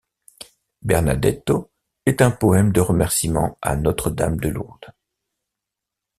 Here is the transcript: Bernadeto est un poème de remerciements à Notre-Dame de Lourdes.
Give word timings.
Bernadeto 0.81 1.69
est 2.07 2.23
un 2.23 2.31
poème 2.31 2.71
de 2.71 2.81
remerciements 2.81 3.59
à 3.61 3.75
Notre-Dame 3.75 4.37
de 4.37 4.49
Lourdes. 4.49 4.93